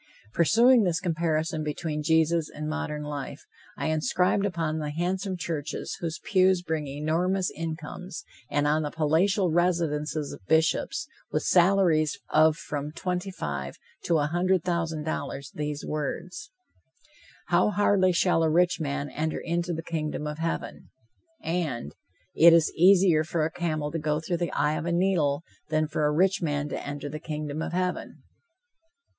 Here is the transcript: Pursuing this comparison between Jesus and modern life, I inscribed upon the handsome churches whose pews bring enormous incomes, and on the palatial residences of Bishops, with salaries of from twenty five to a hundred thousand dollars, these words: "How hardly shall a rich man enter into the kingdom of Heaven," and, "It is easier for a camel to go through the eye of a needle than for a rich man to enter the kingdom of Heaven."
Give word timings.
Pursuing 0.33 0.81
this 0.81 0.99
comparison 0.99 1.63
between 1.63 2.01
Jesus 2.01 2.49
and 2.49 2.67
modern 2.67 3.03
life, 3.03 3.45
I 3.77 3.89
inscribed 3.89 4.47
upon 4.47 4.79
the 4.79 4.89
handsome 4.89 5.37
churches 5.37 5.95
whose 6.01 6.19
pews 6.23 6.63
bring 6.63 6.87
enormous 6.87 7.51
incomes, 7.55 8.23
and 8.49 8.65
on 8.65 8.81
the 8.81 8.89
palatial 8.89 9.51
residences 9.51 10.33
of 10.33 10.43
Bishops, 10.47 11.07
with 11.31 11.43
salaries 11.43 12.17
of 12.31 12.57
from 12.57 12.91
twenty 12.91 13.29
five 13.29 13.77
to 14.05 14.17
a 14.17 14.25
hundred 14.25 14.63
thousand 14.63 15.03
dollars, 15.03 15.51
these 15.53 15.85
words: 15.85 16.49
"How 17.49 17.69
hardly 17.69 18.11
shall 18.11 18.41
a 18.41 18.49
rich 18.49 18.79
man 18.79 19.07
enter 19.11 19.39
into 19.39 19.71
the 19.71 19.83
kingdom 19.83 20.25
of 20.25 20.39
Heaven," 20.39 20.89
and, 21.43 21.93
"It 22.33 22.53
is 22.53 22.73
easier 22.75 23.23
for 23.23 23.45
a 23.45 23.51
camel 23.51 23.91
to 23.91 23.99
go 23.99 24.19
through 24.19 24.37
the 24.37 24.51
eye 24.53 24.73
of 24.79 24.87
a 24.87 24.91
needle 24.91 25.43
than 25.69 25.87
for 25.87 26.07
a 26.07 26.11
rich 26.11 26.41
man 26.41 26.69
to 26.69 26.83
enter 26.83 27.07
the 27.07 27.19
kingdom 27.19 27.61
of 27.61 27.73
Heaven." 27.73 28.23